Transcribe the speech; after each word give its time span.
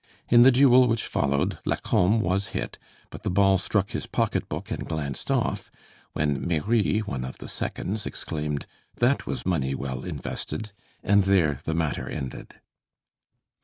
In 0.29 0.41
the 0.41 0.51
duel 0.51 0.87
which 0.87 1.05
followed, 1.05 1.59
Lacombe 1.63 2.23
was 2.23 2.47
hit, 2.57 2.79
but 3.11 3.21
the 3.21 3.29
ball 3.29 3.59
struck 3.59 3.91
his 3.91 4.07
pocket 4.07 4.49
book 4.49 4.71
and 4.71 4.87
glanced 4.87 5.29
off, 5.29 5.69
when 6.13 6.43
Méry, 6.43 7.01
one 7.05 7.23
of 7.23 7.37
the 7.37 7.47
seconds, 7.47 8.07
exclaimed, 8.07 8.65
"That 8.95 9.27
was 9.27 9.45
money 9.45 9.75
well 9.75 10.03
invested!" 10.03 10.71
and 11.03 11.25
there 11.25 11.59
the 11.65 11.75
matter 11.75 12.09
ended. 12.09 12.55